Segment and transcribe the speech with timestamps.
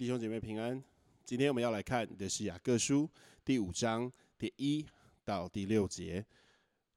[0.00, 0.82] 弟兄姐妹平安。
[1.26, 3.06] 今天我们要来看的是雅各书
[3.44, 4.82] 第五章第一
[5.26, 6.24] 到第六节。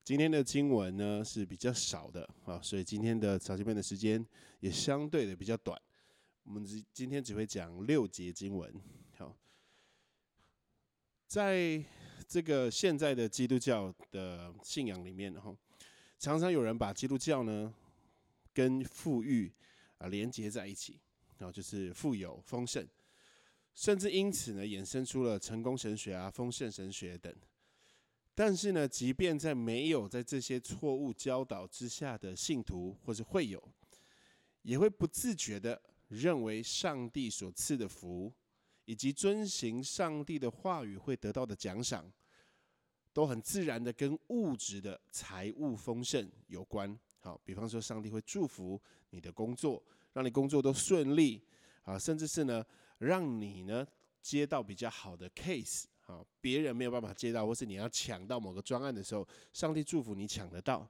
[0.05, 4.25] 今天的经文呢是比较少的啊，所以今天的早经班的时间
[4.61, 5.77] 也相对的比较短。
[6.44, 8.73] 我们只今天只会讲六节经文。
[9.17, 9.35] 好，
[11.27, 11.83] 在
[12.25, 15.53] 这个现在的基督教的信仰里面，哈，
[16.17, 17.73] 常常有人把基督教呢
[18.53, 19.52] 跟富裕
[19.97, 21.02] 啊连接在一起，
[21.43, 22.88] 然后就是富有丰盛，
[23.75, 27.35] 甚至因此呢衍生出了成功神学啊、丰盛神学等。
[28.33, 33.61] 但是呢，即便在没有在这些错误教导之下的信徒或是会友，
[34.61, 38.31] 也会不自觉的认为上帝所赐的福，
[38.85, 42.09] 以及遵行上帝的话语会得到的奖赏，
[43.11, 46.97] 都很自然的跟物质的财务丰盛有关。
[47.19, 49.83] 好，比方说，上帝会祝福你的工作，
[50.14, 51.44] 让你工作都顺利
[51.83, 52.66] 啊，甚至是呢，
[53.00, 53.86] 让你呢
[54.22, 55.86] 接到比较好的 case。
[56.06, 60.86] 啊，别人没有办法接到，或是你要抢到某个专案的时候，上帝祝福你抢得到。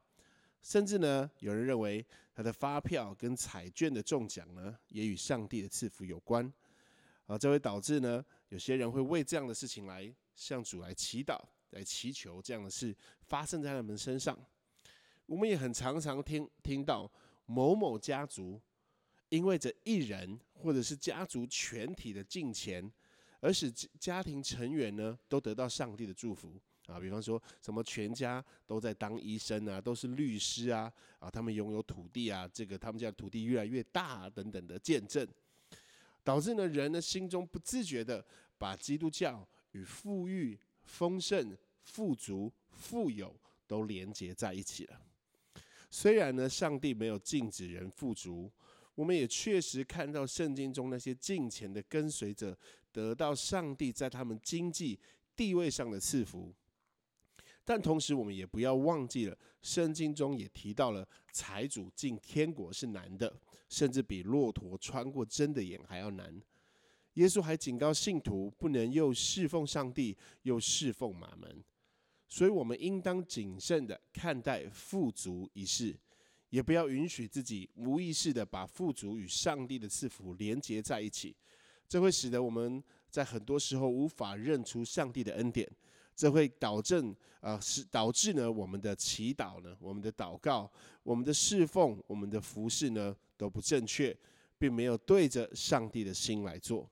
[0.64, 6.52] 甚至呢，有人认为他的发票跟彩券的中奖呢，也与上帝的赐福有关。
[7.28, 14.36] 啊，这会导致呢，有些人会为这样的事情来向主来祈祷，来祈求这样的事发生在他们身上。
[15.28, 17.10] 我们也很常常听听到
[17.46, 18.60] 某某家族
[19.34, 22.92] 因为这一人或者是家族全体的金钱。
[23.46, 26.54] 而使家庭成员呢都得到上帝的祝福
[26.86, 30.90] 啊，比方说什么全家都在当医生啊，都是律师啊，
[31.20, 35.28] 啊，他们拥有土地啊，这个他们家的土地越来越大等等的见证，
[36.24, 38.26] 导致呢人的心中不自觉的
[38.58, 43.36] 把基督教与富裕、丰盛、富足、富有
[43.68, 45.02] 都连接在一起了。
[45.92, 48.50] 虽然呢，上帝没有禁止人富足。
[48.96, 52.58] 我们也确实看到圣经中那些敬虔的跟随者
[52.92, 55.00] 得到上帝在他们经济
[55.36, 56.54] 地位上的赐福，
[57.66, 63.36] 但同时我们也不要忘记了，圣经中也提到了财主进天国是难的，
[63.68, 66.40] 甚至比骆驼穿过针的眼还要难。
[67.16, 71.64] 耶稣还警告信徒不能又侍奉上帝又侍奉马门，
[72.28, 75.96] 所以我们应当谨慎的看待富足一事。
[76.54, 81.36] 也不要允许自己无意识的把富足与上帝的赐福连接在一起，
[81.90, 85.68] 这会使得我们在很多时候无法认出上帝的恩典，
[86.16, 87.04] 这会导致
[87.40, 90.72] 啊，是导致呢我们的祈祷呢，我们的祷告，
[91.02, 94.16] 我们的侍奉，我们的服饰呢都不正确，
[94.60, 96.88] 并没有对着上帝的心来做。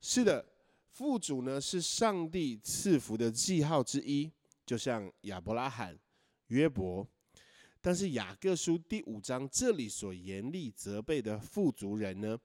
[0.00, 0.42] 是的，
[0.88, 4.32] 富足呢是上帝赐福的记号之一，
[4.64, 5.98] 就像亚伯拉罕、
[6.46, 7.06] 约伯。
[7.80, 12.36] 但是雅各书第五章这里所严厉责备的富足人呢，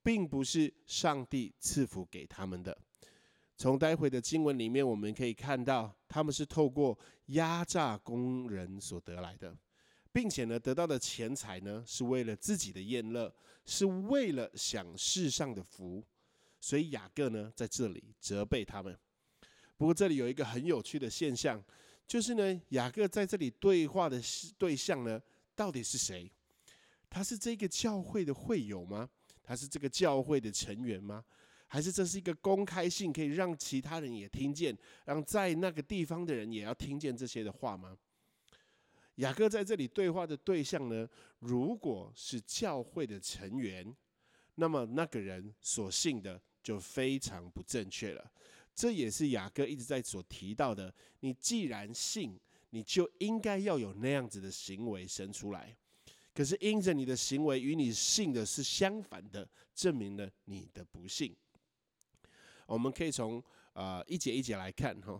[0.00, 2.76] 并不是上帝赐福给他们的。
[3.56, 6.96] 从待会的经文里面，我们可以看到，他们是透过
[7.26, 9.56] 压榨工人所得来的，
[10.12, 16.04] 并且呢，得到的钱财呢，是为了自己的宴乐，是为了享世上的福。
[16.60, 18.96] 所以雅各呢，在这里责备他们。
[19.76, 21.60] 不过这里有一个很有趣的现象。
[22.06, 24.20] 就是呢，雅各在这里对话的
[24.56, 25.20] 对象呢，
[25.54, 26.30] 到底是谁？
[27.10, 29.08] 他是这个教会的会友吗？
[29.42, 31.24] 他是这个教会的成员吗？
[31.68, 37.96] 还是这是一个公开信，可以让其他人也听见，让在那个地方的人也要听见这些的话吗？
[39.16, 41.08] 雅各在这里对话的对象呢，
[41.40, 43.96] 如果是教会的成员，
[44.54, 48.30] 那么那个人所信的就非常不正确了。
[48.76, 50.94] 这也是雅各一直在所提到的。
[51.20, 52.38] 你既然信，
[52.70, 55.74] 你就应该要有那样子的行为生出来。
[56.34, 61.34] 可是因着你的行为与你信的是相反的，证明了你的不信。
[62.66, 63.42] 我们可以从
[63.72, 65.18] 啊一节一节来看哈。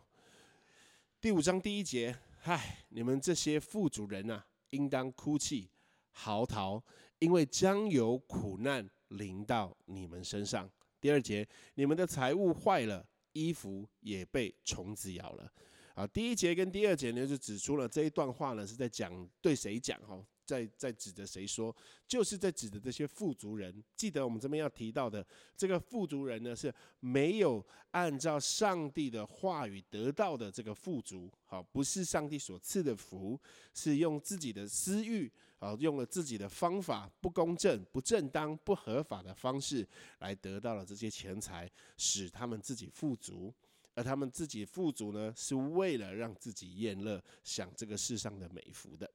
[1.18, 5.70] 第五章第一节，嗨，你们这些富主人呐，应当哭泣
[6.10, 6.82] 嚎啕，
[7.20, 10.70] 因为将有苦难临到你们身上。
[11.00, 13.06] 第二节，你们的财物坏了。
[13.36, 15.52] 衣服也被虫子咬了，
[15.94, 20.24] 啊，第一节跟第二节呢，就指出了这一段话呢是在讲对谁讲哈。
[20.46, 21.74] 在在指着谁说？
[22.06, 23.82] 就是在指着这些富足人。
[23.96, 33.36] 记得我们这边要提到的这个富足人呢，是没有按照上帝的话语得到的这个富足，好，不是上帝所赐的福，
[33.74, 35.28] 是用自己的私欲，
[35.66, 39.86] 啊，用了自己的方法，不公正、不正当、不合法的方式
[40.20, 43.52] 来得到了这些钱财，使他们自己富足。
[43.94, 49.10] 而他们自己富足呢，是为了让自己宴乐，享这个世上的美福的。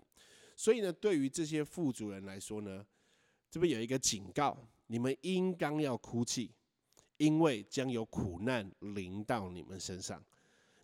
[0.55, 2.83] 所以呢，对于这些富足人来说呢，
[3.49, 4.57] 这边有一个警告：
[4.87, 6.51] 你们应当要哭泣，
[7.17, 10.23] 因为将有苦难临到你们身上，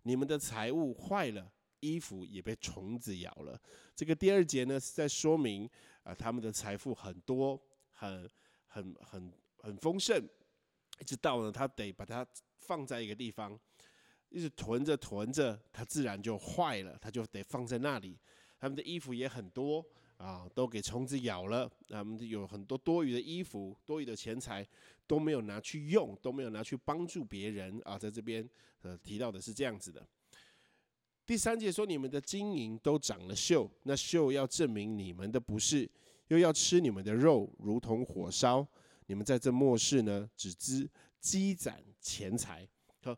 [0.04, 3.60] 你们的财物坏了，衣服也被虫子咬了。
[3.94, 5.68] 这个第二节呢是在说明
[6.02, 7.60] 啊，他们的财富很多，
[7.90, 8.28] 很
[8.66, 10.22] 很很很丰盛，
[11.00, 12.26] 一直到呢他得把它
[12.58, 13.58] 放在一个地方，
[14.28, 18.18] 一直囤着囤着，它自然就坏了，它就得放在那里。
[18.58, 19.84] 他们的衣服也很多。
[20.18, 21.70] 啊，都给虫子咬了。
[21.88, 24.66] 他们有很多多余的衣服、多余的钱财
[25.06, 27.96] 都没有拿去用，都没有拿去帮助别人啊。
[27.96, 28.44] 在这边
[28.82, 30.04] 呃提到的是这样子的。
[31.28, 35.86] 第三节说，你们的金银都长了锈，那锈要证明你们的不是，
[36.28, 38.66] 又要吃你们的肉，如同火烧。
[39.08, 40.88] 你们在这末世呢，只知
[41.20, 42.66] 积攒钱财。
[43.02, 43.14] 好。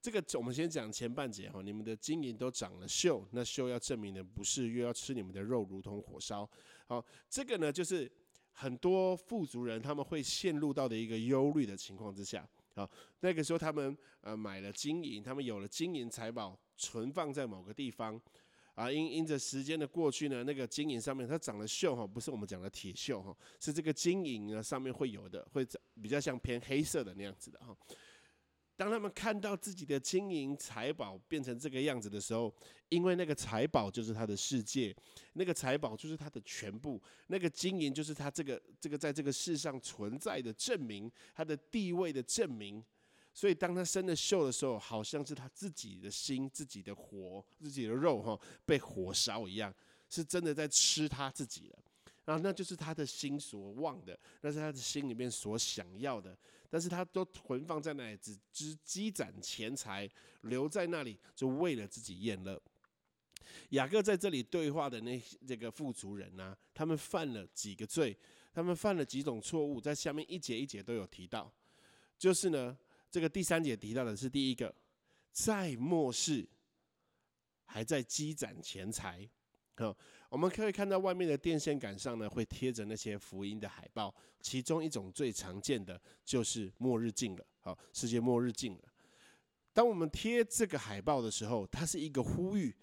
[0.00, 6.48] 这个我们先讲前半节哈，你们的金银都长了锈，那锈要证明的不是，又要吃你们的肉，如同火烧。
[6.86, 8.10] 好，这个呢就是
[8.52, 12.48] 很多富足人他们会陷入到的一个忧虑的情况之下。
[12.80, 12.90] 好，
[13.20, 18.18] 那个时候他们呃买了金银，他们有了金银财宝存放在某个地方，
[18.74, 25.66] 啊，因因着时间的过去呢，那个金银上面它长了锈哈，不是我们讲的铁锈哈，是这个金银呢上面会有的，会
[26.00, 27.76] 比较像偏黑色的那样子的哈。
[28.80, 32.50] 当他们看到自己的金银财宝变成这个样子的时候，
[32.88, 34.96] 因为那个财宝就是他的世界，
[35.34, 42.82] 那个财宝就是他的全部，那个金银就是他这个这个在这个世上存在的证明，他的地位的证明。
[43.34, 49.70] 所以当他生了锈的时候，好像是他自己的心、自己的火、自己的肉哈被火烧一样，
[50.08, 51.78] 是真的在吃他自己了。
[52.24, 56.34] 然后那就是他的心所望的，那是他的心里面所想要的。
[56.70, 60.08] 但是他都存放在那里，只只积攒钱财，
[60.42, 62.62] 留在那里，就为了自己宴乐。
[63.70, 68.16] 雅各在这里对话的那这个富足人呢，他们犯了几个罪，
[68.52, 71.52] 他们犯了几种错误，在下面一节一节都有提到。
[72.16, 72.78] 就是呢，
[73.10, 74.72] 这个第三节提到的是第一个，
[75.32, 76.48] 在末世
[77.64, 79.28] 还在积攒钱财。
[79.76, 79.96] 好，
[80.30, 84.14] 我们可以看到外面的电线杆上呢，会贴着那些福音的海报。
[84.40, 88.80] 其中一种最常见的就是末日近了，好，世界末日近了。
[89.72, 92.74] 当我们贴这个海报的时候，它是一个呼吁，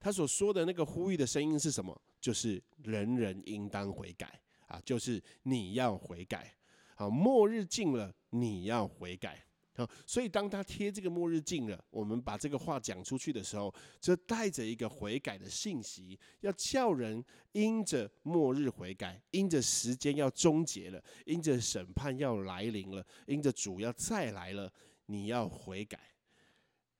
[0.00, 1.96] 他所说的那个呼吁的声音是什么？
[2.20, 6.56] 就是人人应当悔改啊，就是你要悔改，
[6.96, 9.44] 好，末日近了，你要悔改。
[9.76, 24.72] 好，所以当他贴这个末日镜了，我们把这个话讲出去的时候，就带着一个悔改的信息，要叫人因着末日悔改，因着时间要终结了，因着审判要来临了，因着主要再来了，
[25.06, 25.98] 你要悔改。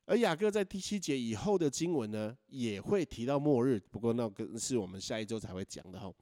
[0.07, 6.13] 而雅各在第七节以后的经文呢，也会提到末日，不过那个是我们下一周才会讲的哈。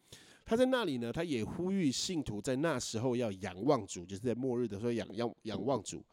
[0.44, 6.04] 他在那里呢，他也呼吁信徒在那时候要仰望主，就是在末日的时候仰仰仰望主。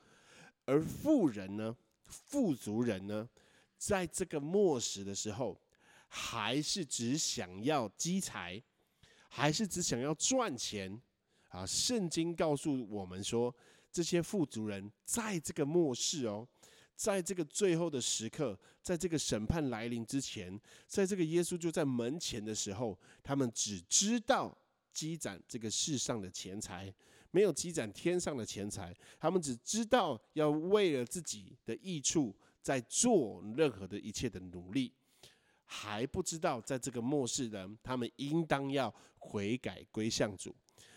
[0.69, 3.27] 而富人呢，富足人呢，
[3.75, 5.59] 在这个末时的时候，
[6.07, 8.61] 还是只想要积财，
[9.27, 11.01] 还是只想要赚钱
[11.47, 11.65] 啊？
[11.65, 13.53] 圣经告诉我们说，
[13.91, 16.47] 这些富足人在这个末世哦，
[16.95, 24.55] 在这个最后的时刻，在这个审判来临之前，在这个耶稣就在门前的时候，他们只知道
[24.93, 26.93] 积攒这个世上的钱财。
[27.31, 34.91] 没有积攒天上的钱财，他们只知道要为了自己的益处在做任何的一切的努力，
[35.63, 40.55] 还不知道在这个末世人，他们应当要悔改归向主。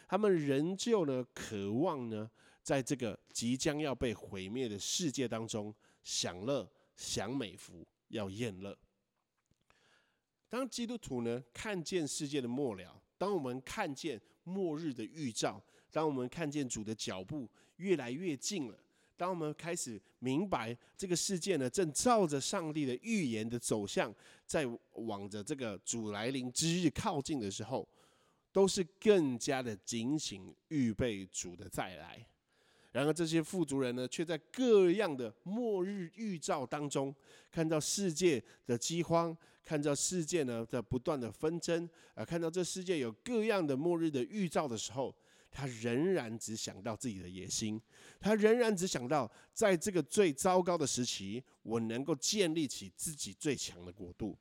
[0.09, 2.31] 他们仍旧呢，渴望呢，
[2.63, 8.77] 在这个即将要被毁灭的世界当中享乐、享美福、要宴乐。
[10.49, 15.63] 当基督徒呢看见世界的末了，当我们看见末日的预兆。
[15.93, 17.47] 当我们看见主的脚步
[17.77, 18.79] 越来越近了，
[19.15, 24.13] 当我们开始明白这个世界呢正照着上帝的预言的走向，
[24.47, 27.87] 在往着这个主来临之日靠近的时候，
[28.51, 32.27] 都是更加的警醒，预备主的再来。
[32.91, 37.15] 然而这些富足人呢，却在各样的末日预兆当中，
[37.51, 45.15] 看到世界的饥荒，看到世界呢的不断的纷争，啊，看到这世界有各样的末日的预兆的时候。
[45.53, 47.81] 他仍然只想到自己的野心，
[48.19, 54.37] 他仍然只想到在这个最糟糕的时期，我能够建立起自己最强的国度。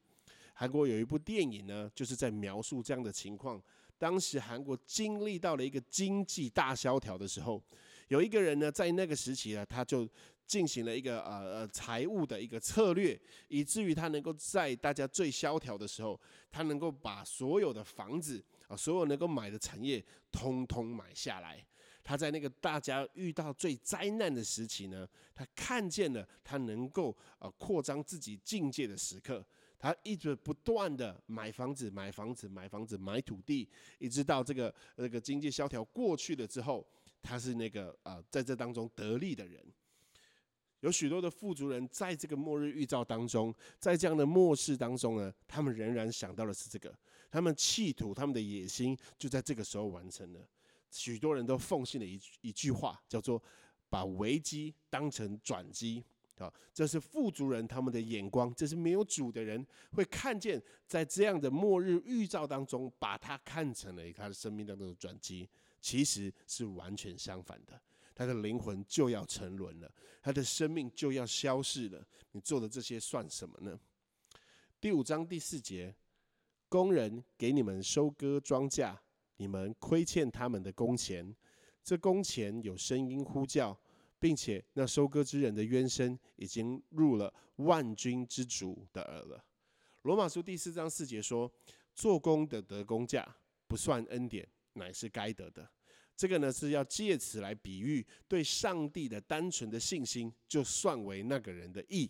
[0.53, 3.61] 韩国有一部电影呢，就是在描述这样的情况。
[3.97, 7.61] 当时韩国经历到了一个经济大萧条的时候，
[8.07, 10.07] 有一个人呢，在那个时期呢，他就
[10.47, 16.19] 进行了一个呃呃财务的一个策略，以至于他能够在大家最萧条的时候，
[16.51, 18.43] 他能够把所有的房子。
[18.71, 21.61] 啊，所有能够买的产业，通通买下来。
[22.03, 29.45] 他在那个大家遇到最灾难的时期呢，他看见了他能够呃扩张自己境界的时刻。
[29.77, 36.87] 他一直不断的买房子、买房子、买房子、买土地，一直到这个那个经济萧条过去了之后，
[37.21, 39.63] 他是那个啊在这当中得利的人。
[40.81, 46.95] 有许多的富足人在这个末日预兆当中，在这样的末世当中呢，他们仍然想到的是这个，
[47.31, 50.39] 他们企图他们的野心就在这个时候完成了。
[50.91, 53.41] 许多人都奉信了一一句话，叫做
[53.89, 56.03] 把危机当成转机。
[56.37, 65.47] 啊，这是富足人他们的眼光，这是没有主的人会看见，在这样的末日预兆当中，把他看成了他的生命当中的转机，
[65.79, 67.79] 其实是完全相反的。
[68.15, 72.03] 他的灵魂就要沉沦了，他的生命就要消逝了。
[72.31, 73.79] 你做的这些算什么呢？
[74.79, 75.93] 第五章第四节，
[76.71, 78.95] 工人给你们收割庄稼，
[79.35, 81.35] 你们亏欠他们的工钱，
[81.83, 83.77] 这工钱有声音呼叫。
[84.21, 89.43] 并且那收割之人的冤声已经入了万军之主的耳了。
[90.03, 91.51] 罗马书第四章四节说
[91.95, 93.27] ：“做工的得工价，
[93.67, 95.67] 不算恩典，乃是该得的。”
[96.15, 102.07] 这个呢是要借此来比喻对上帝的单纯的信心，就算为那个人的义，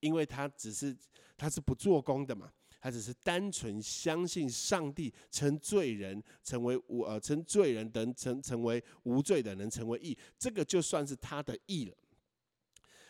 [0.00, 0.94] 因为他只是
[1.34, 2.52] 他是不做工的嘛。
[2.84, 11.96] 他只是单纯相信上帝称罪人成为无呃称罪人等成成为无罪的能成为义，这个就算是他的义了。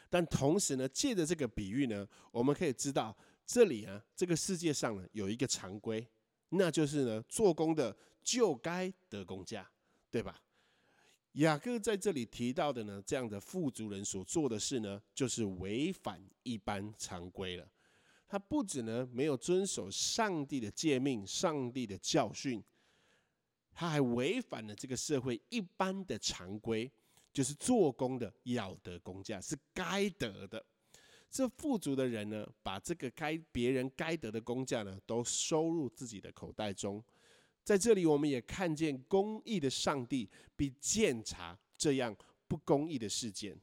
[0.08, 6.06] 但同时呢，借着这个比喻呢，我们可以知道这里啊，这个世界上呢有一个常规，
[6.50, 9.68] 那就是呢，做工的就该得工价，
[10.08, 10.40] 对吧？
[11.32, 17.68] 雅各在这里提到的呢，这样的富足人所做的事呢，就是违反一般常规了。
[18.26, 22.62] 他不止呢没有遵守上帝的诫命、上帝的教训，
[23.72, 26.90] 他还违反了这个社会一般的常规，
[27.32, 30.64] 就是做工的要得工价是该得的。
[31.30, 37.02] 这富足的人呢，把这个该别人该得的工价呢，都收入自己的口袋中。
[37.62, 42.16] 在这里，我们也看见公义的上帝必检查这样
[42.46, 43.58] 不公义的事件，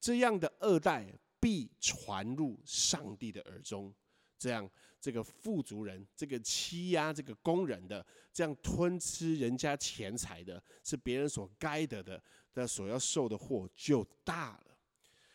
[0.00, 1.12] 这样的二代。
[1.42, 3.92] 必传入上帝的耳中，
[4.38, 4.70] 这样
[5.00, 12.22] 这个富足人、这个欺压这个工人的、这样吞吃人家钱财的，是别人所该得的，
[12.54, 14.78] 的所要受的祸就大了。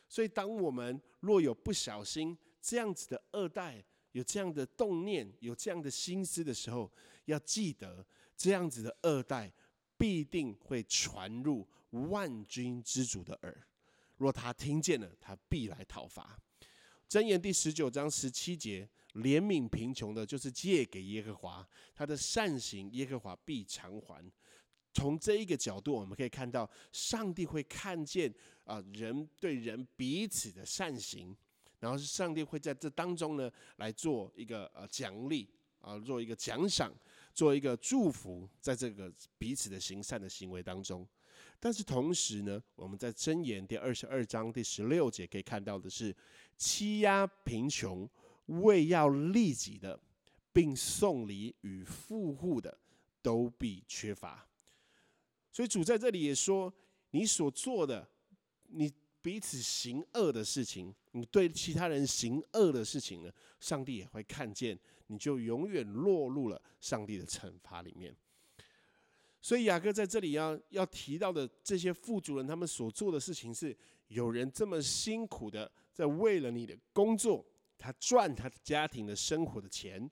[0.08, 3.84] 所以，当我们若有不小心这样子的二代
[4.14, 6.90] 有这样的动念、有这样的心思的时候，
[7.26, 8.06] 要记得
[8.38, 9.52] 这样子的二代
[9.98, 13.68] 必定会传入万军之主的耳。
[14.18, 16.38] 若他听见了，他必来讨伐。
[17.08, 24.30] 箴言第十九章十七节：怜悯贫穷的，就是借给耶和华；他的善行，耶和华必偿还。
[24.94, 28.34] 从这一个角度，我们可以看到，上帝会看见
[28.64, 31.36] 啊人对人彼此的善行，
[31.80, 35.48] 然后是上帝会在这当中呢来做一个呃奖励
[35.80, 36.92] 啊，做一个奖赏，
[37.38, 41.08] 做一个祝福，在这个彼此的行善的行为当中。
[41.60, 46.15] 但是同时呢，我们在箴言第二十二章第十六节可以看到的是，
[46.58, 48.10] 欺压贫穷、
[48.48, 50.00] 为要利己的，
[50.51, 52.75] 并送礼与富户的，
[53.22, 54.44] 都必缺乏。
[55.51, 56.74] 所以主在这里也说，
[57.12, 58.10] 你所做的，
[58.70, 58.91] 你
[59.22, 64.75] 彼此行恶的事情，你对其他人行恶的事情呢，上帝也会看见，
[65.08, 68.16] 你就永远落入了上帝的惩罚里面。
[69.42, 77.46] 所以雅各在这里要要提到的这些富足人，他们所做的事情是，有人这么辛苦的在为了你的工作，
[77.78, 80.10] 他赚他的家庭的生活的钱，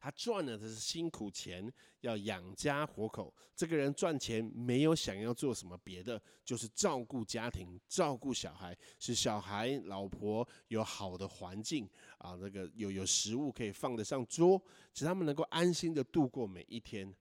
[0.00, 3.32] 他赚了的是辛苦钱，要养家活口。
[3.54, 14.60] 这个人赚钱没有想要做什么别的，就是照顾家庭，照顾小孩，使小孩、老婆有好的环境啊，那个有有食物可以放得上桌，
[14.94, 17.14] 使他们能够安心的度过每一天。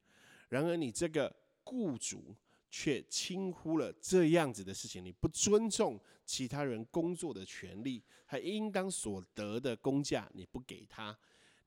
[0.48, 2.34] 然而，你这个雇主
[2.72, 11.18] 却轻忽了这样子的事情，你不尊重其他人工作的权利，还应当所得的工价你不给他，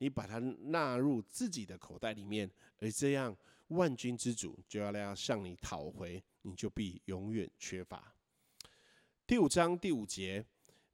[0.03, 3.37] 你把它纳入自己的口袋里面，而这样
[3.69, 8.13] 万军之主就要来要向你讨回，你就必永远缺乏。
[9.25, 10.45] 第五章第五节，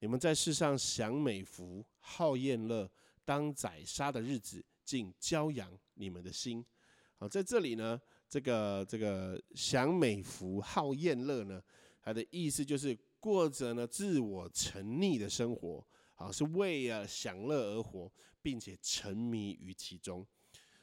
[0.01, 2.87] 你们在世上享美福、好宴乐，
[3.25, 6.63] 当宰杀的日子，竟骄养你们的心。
[7.17, 7.99] 好，在这里呢，
[8.29, 11.63] 这个这个享美福、好宴乐呢，
[12.03, 15.83] 它的意思就是过着呢自我沉溺的生活，
[16.19, 20.27] 好是为了享乐而活，并且沉迷于其中。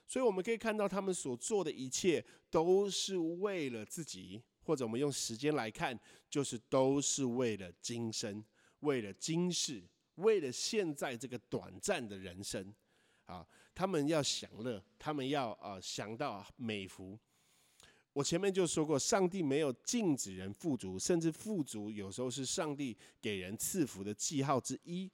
[0.07, 5.99] 所以我们可以看到，他们所做的一切都是为了自己或者我们用时间来看，
[6.29, 8.43] 就是都是为了今生，
[8.79, 9.83] 为了今世，
[10.15, 12.73] 为了现在这个短暂的人生，
[13.25, 17.19] 啊，他们要享乐，他们要啊想到美福。
[18.13, 25.11] 我前面就说过，上帝没有禁止人富足，甚至富足有时候是上帝给人赐福的记号之一。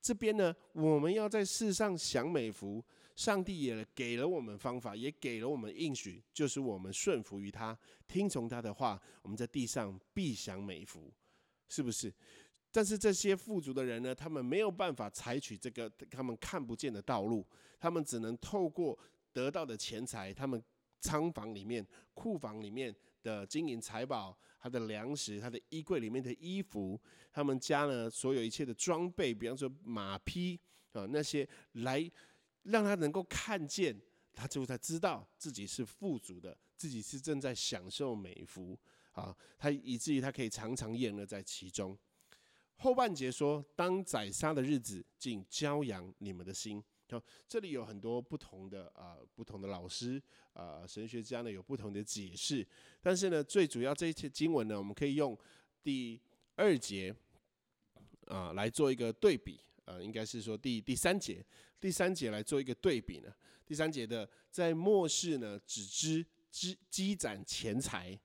[0.00, 2.84] 这边呢，我们要在世上享美福，
[3.16, 7.78] 上帝也给了我们方法，也给了我们应许，就是我们顺服于他，
[8.08, 11.12] 听从他的话，我们在地上必享美福，
[11.68, 12.12] 是不是？
[12.72, 17.46] 但是这些富足的人呢，他们没有办法采取这个他们看不见的道路，
[17.78, 18.98] 他们只能透过
[19.32, 20.62] 得到的钱财，他们。
[21.02, 27.00] 仓房里面、库房里面的金银财宝，他的粮食、他的衣柜里面的衣服，
[27.32, 30.60] 他们家呢所有一切的装备，比方说马匹
[30.92, 32.08] 啊那些，来
[32.64, 33.98] 让他能够看见，
[34.34, 38.78] 他就才知道自己是富足的，自己是正在享受美福
[39.12, 41.98] 啊，他以至于他可以常常宴乐在其中。
[42.76, 46.82] 后半节说，当宰杀的日子，竟骄阳你们的心。
[47.48, 50.20] 这里有很多不同的啊，不同的老师
[50.52, 52.66] 啊，神学家呢有不同的解释。
[53.00, 55.38] 但是呢，最主要这一些经文呢，我们可以用
[55.82, 56.20] 第
[56.56, 57.14] 二节
[58.26, 61.44] 啊来做一个对比啊，应该是说第第三节，
[61.80, 63.32] 第三节来做一个对比呢。
[63.64, 68.18] 第三节的在末世呢，只知积积攒钱财。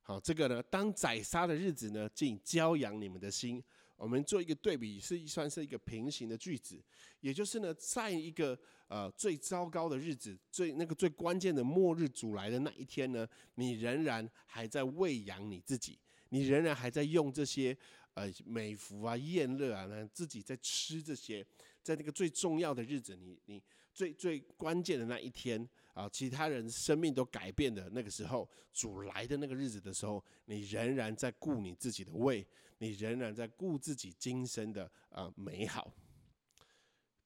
[0.00, 3.62] 好，这个呢，当宰杀的日子呢，竟骄养你们的心。
[3.96, 6.82] 我们做一个对比，是算是一个平行的句子，
[7.20, 8.58] 也就是呢，在一个
[8.88, 15.98] 呃最糟糕的日子，最那个最关键的末日主来的那一天呢，你仍然还在喂养你自己，
[16.30, 17.76] 你仍然还在用这些
[18.14, 21.46] 呃美福啊、宴乐啊，呢自己在吃这些，
[21.82, 32.44] 在那个最重要的日子，你你最最关键的那一天啊，其他人生命都改变的那个时候，主来的那个日子的时候，你仍然在顾你自己的胃。
[32.78, 35.92] 你仍然在顾自己今生的啊美好。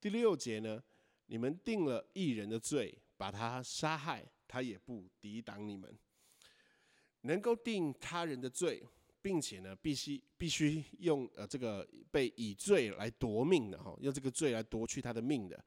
[0.01, 0.83] 第六节呢，
[1.27, 5.99] 你们定了一人的罪，把他杀害，他也不抵挡你们。
[7.23, 8.81] 能够定他人的罪，
[9.21, 15.63] 并且呢，必须必须用呃这个被以罪来夺命的哈，用这个罪来夺去他的命的。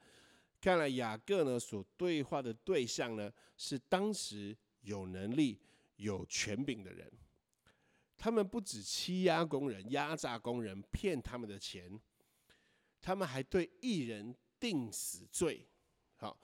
[0.62, 5.60] 看来雅各呢所对话的对象呢，是当时有能力、
[5.98, 7.12] 有权柄的人。
[8.21, 11.99] 他们不止欺压工人、压榨工人、骗他们的钱，
[13.01, 15.67] 他们还对艺人定死罪。
[16.17, 16.39] 好，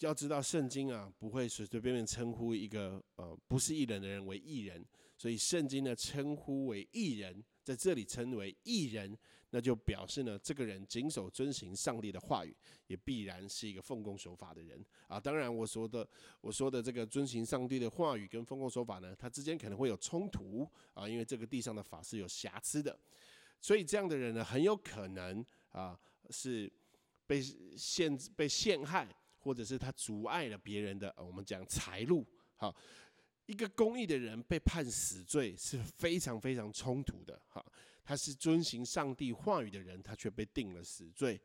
[0.00, 4.84] 要知道圣经啊，不会随随便便称呼一个呃不是艺人的人为艺人，
[5.16, 9.16] 所以圣经的称呼为艺人，在这里称为艺人。
[9.54, 15.20] 那就表示呢，这个人谨守遵行上帝的话语，也必然是一个奉公守法的人啊。
[15.20, 16.08] 当然，我说的
[16.40, 22.98] 我说的这个遵行上帝的话语跟奉公守法呢，它之间可能会有冲突啊，因为这个地上的法是有瑕疵的，
[23.60, 26.72] 所以这样的人呢，很有可能啊是
[27.26, 29.06] 被陷被陷害，
[29.38, 32.26] 或者是他阻碍了别人的我们讲财路。
[32.56, 32.74] 好，
[33.44, 37.38] 一个公益的人被判死罪是非常非常冲突的。
[37.48, 37.62] 哈。
[38.04, 41.40] 他是遵行上帝话语的人，他却被定了死罪。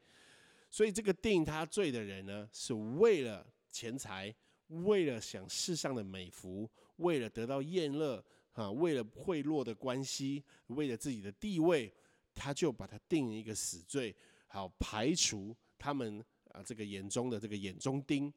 [0.70, 4.36] 所以这个定他罪的人呢，是为了钱财，
[4.68, 11.94] 为了享世上的美福，为了得到宴乐啊，为了贿赂的关系，为了自己的地位，
[12.34, 14.14] 他就把他定一个死罪，
[14.48, 18.34] 好排除他们啊这个眼中的这个眼中钉。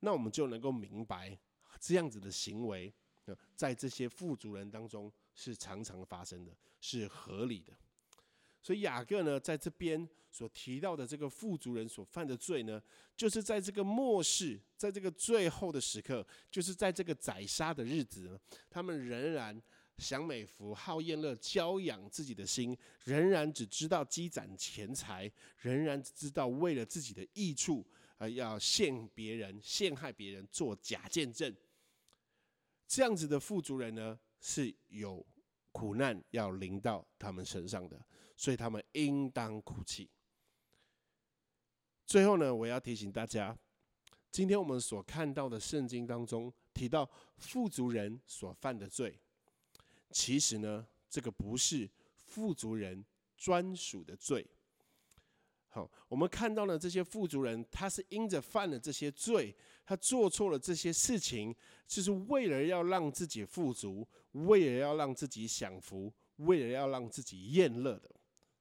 [0.00, 1.38] 那我们就能够明白，
[1.78, 2.92] 这样子的行为，
[3.54, 5.12] 在这些富足人当中。
[5.34, 7.72] 是常常发生的，是合理的。
[8.62, 12.82] 所以雅各呢，在这边所提到的这个富足人所犯的罪呢，
[13.16, 18.38] 就是在这个末世，在这个最后的时刻，就是在这个宰杀的日子，
[18.68, 19.60] 他们仍然
[19.96, 27.86] 享美福、好宴乐、骄养自己的心，仍然只知道积攒钱财，仍然知道为了自己的益处
[28.18, 31.56] 而要陷别人、陷害别人，做假见证。
[32.86, 34.18] 这样子的富足人呢？
[34.40, 35.24] 是有
[35.72, 38.04] 苦难要临到他们身上的，
[38.36, 40.10] 所以他们应当哭泣。
[42.04, 43.56] 最后呢，我要提醒大家，
[44.32, 49.20] 今天我们所看到的圣经当中提到富足人所犯的罪，
[50.10, 53.04] 其实呢，这个不是富足人
[53.36, 54.44] 专属的罪。
[55.72, 59.54] 好，我们看到了这些富足人，他是因着犯了这些罪，
[59.86, 61.54] 他做错了这些事情，
[61.86, 68.10] 就是为了要让自己富足，为了要让自己享福，为了要让自己厌乐的，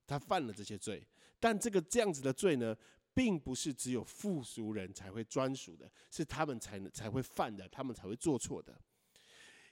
[0.06, 1.04] 他犯了这些罪。
[1.40, 2.78] 但这个这样子的罪呢，
[3.12, 8.80] 并不是只有富足人才会专属的，是他们才能才会犯的，他们才会做错的。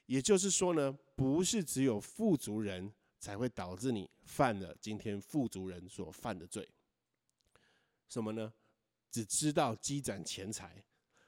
[0.07, 6.67] 也就是说呢，不是只有富足人才会导致你犯了今天富足人所犯的罪。
[8.09, 8.53] 什么呢？
[9.09, 10.83] 只知道积攒钱财，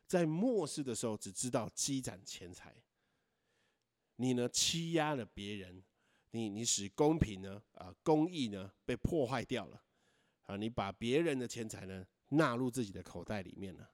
[0.06, 2.76] 在末世的时候只知道积攒钱财。
[4.18, 5.82] 你呢欺压了别人，
[6.32, 9.82] 你你使公平呢啊公义呢被破坏掉了
[10.42, 10.58] 啊！
[10.58, 13.89] 你把别人的钱财呢纳入自己的口袋里面了，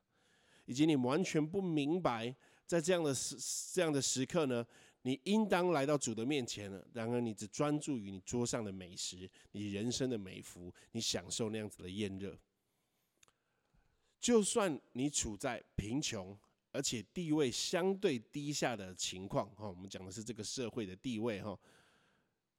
[0.65, 3.38] 以及你完全不明白，在这样的时
[3.71, 4.65] 这样的时刻呢，
[5.04, 6.86] 你应当来到主的面前了。
[6.91, 12.38] 然而你只专注于你桌上的美食，你人生的美福，你享受那样子的炎热。
[14.25, 16.35] 就算你处在贫穷。
[16.71, 21.57] 而且地位相对低下的情况，哈，我们讲的是这个社会的地位，哈，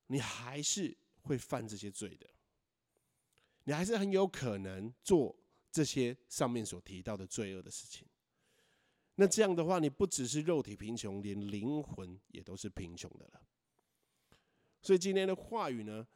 [0.07, 2.27] 你还是会犯这些罪的，
[3.65, 5.37] 你还是很有可能做
[5.71, 8.09] 这些上面所提到的罪恶的事情。
[9.17, 13.43] 那这样的话，你不只是肉体贫穷，连灵魂也都是贫穷的了。
[14.81, 16.07] 所以今天的话语呢，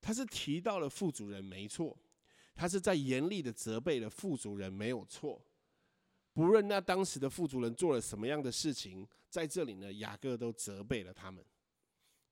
[0.00, 1.96] 他是提到了富足人没错，
[2.56, 5.40] 他是在严厉的责备了富足人没有错。
[6.32, 11.44] 不论那当时的富足人做了什么样的事情，在这里呢，雅各都责备了他们。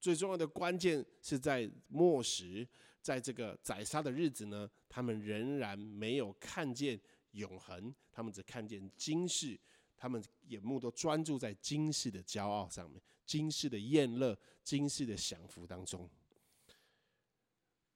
[0.00, 2.66] 最重要的关键是在末时，
[3.00, 9.58] 在这个宰杀的日子呢，他们仍然没有看见永恒，他们只看见今世，
[9.96, 16.08] 他们眼目都专注在今世的骄傲上面，今世的宴乐，今世的享福当中。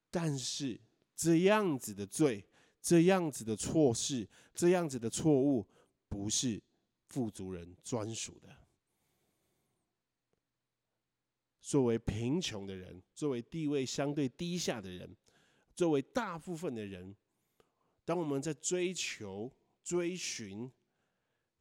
[0.09, 0.79] 但是
[1.19, 2.41] 这样子的罪，
[2.81, 5.67] 这样子的错事，这样子的错误。
[6.07, 6.59] 不是
[7.09, 8.55] 富足人专属的。
[11.59, 15.15] 作为贫穷的人，作为地位相对低下的人，
[15.75, 17.13] 作为大部分的人，
[18.05, 19.53] 当我们在追求、
[19.83, 20.71] 追寻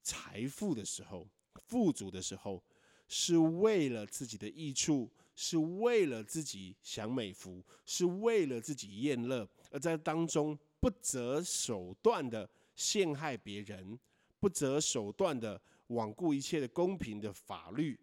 [0.03, 1.29] 财富的时候，
[1.67, 2.65] 富足的时候，
[3.07, 13.97] 是为了自己的益处，是为了自己享美福，是为了自己宴乐，而在当中不择手段的陷害别人。
[14.41, 17.99] 不择手段的罔顾一切的公平的法律，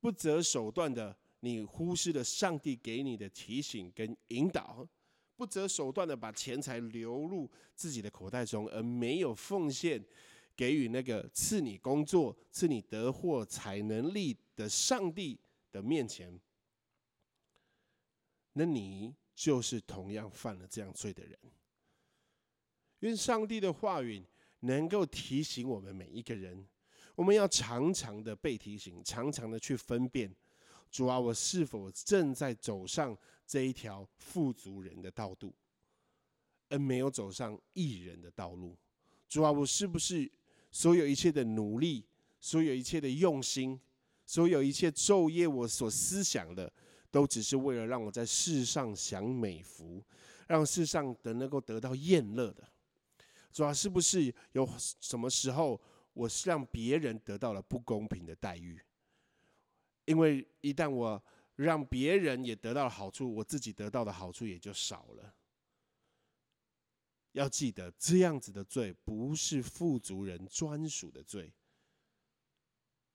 [0.00, 4.86] 不择手段的你忽视了上帝给你的提醒跟引导，
[5.36, 10.00] 不择手段的把钱财流入自己的口袋中，而没有奉献
[10.56, 15.38] 给予那个赐你工作、赐你得货财能力的上帝
[15.70, 16.36] 的面前，
[18.52, 21.38] 那你就是同样犯了这样罪的人。
[23.00, 24.24] 愿上帝的话语。
[24.64, 26.64] 能够提醒我们每一个人，
[27.16, 30.32] 我们要常常的被提醒，常常的去分辨，
[30.88, 35.52] 主啊，我是否正在走上这一条富足人的道路，
[36.68, 38.78] 而没有走上艺人的道路？
[39.28, 40.30] 主啊，我是不是
[40.70, 42.06] 所有一切的努力，
[42.38, 43.80] 所有一切的用心，
[44.24, 46.72] 所有一切昼夜我所思想的，
[47.12, 50.02] 都只是为了让我在世上享美福，
[50.48, 52.66] 让世上的能够得到宴乐的？
[53.52, 55.78] 主要是不是有什么时候
[56.14, 58.80] 我是让别人得到了不公平的待遇？
[60.06, 61.22] 因为一旦我
[61.56, 65.34] 让别人也得到了好处，我自己得到的好处也就少了。
[67.32, 71.52] 要记得，这样子的罪不是富足人专属的罪。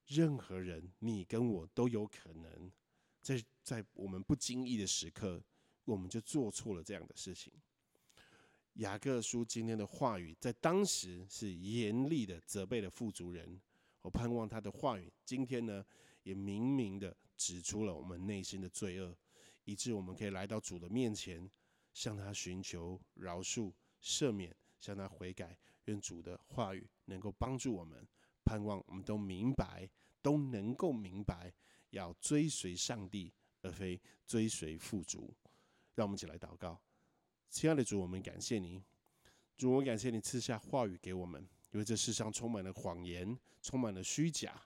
[0.06, 2.72] 任何人，你跟我都有可能，
[3.20, 5.44] 在在我们不经意的时刻，
[5.84, 7.52] 我们就做错了这样的事情。
[8.76, 13.60] 雅各书今天的话语，在当时是严厉的责备了富足人。
[14.00, 15.84] 我盼望他的话语，今天呢，
[16.22, 19.14] 也明明的指出了我们内心的罪恶，
[19.64, 21.46] 以致我们可以来到主的面前，
[21.92, 23.70] 向他寻求饶恕、
[24.02, 25.58] 赦免，向他悔改。
[25.84, 28.08] 愿主的话语能够帮助我们，
[28.44, 29.86] 盼望我们都明白，
[30.22, 31.52] 都能够明白，
[31.90, 33.30] 要追随上帝，
[33.62, 35.34] 而非追随富足。
[35.94, 36.80] 让我们一起来祷告。
[37.50, 38.82] 亲爱的主，我们感谢你，
[39.56, 44.62] 主，我感谢你赐下话语给我们，因为这世上充满了谎言，充满了虚假，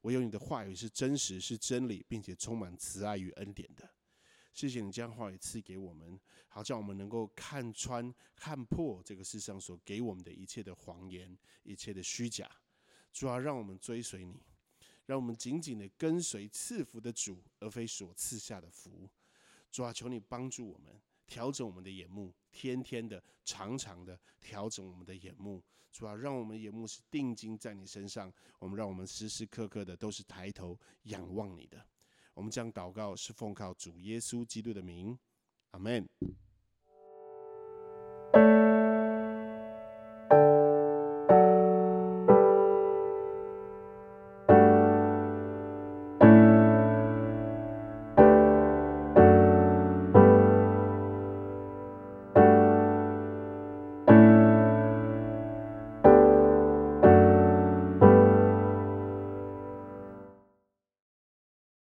[0.00, 3.88] 唯有你的话语是真实，是真理，并且充满慈爱与恩典的。
[4.52, 12.50] 谢谢你将话语赐给我们，好叫我们能够看穿、看破这个世上所给我们的一切的谎言、一切的虚假。
[13.12, 14.42] 主要，让我们追随你，
[15.12, 19.06] 让我们紧紧的跟随赐福的主，而非所赐下的福。
[19.70, 20.98] 主啊，求你帮助我们。
[21.26, 28.32] 调整我们的眼目，天天的、长长的调整我们的眼目，主要让我们眼目是定睛在你身上。
[28.58, 31.86] 我们让我们时时刻刻的都是抬头仰望你的。
[32.32, 35.18] 我们将祷告是奉靠主耶稣基督的名，
[35.72, 36.08] 阿门。